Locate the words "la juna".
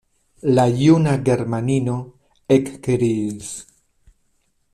0.59-1.13